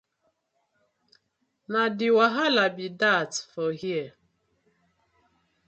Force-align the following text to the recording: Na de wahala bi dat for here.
Na 1.71 1.81
de 1.97 2.07
wahala 2.17 2.65
bi 2.75 2.87
dat 3.01 3.31
for 3.51 3.69
here. 3.81 4.09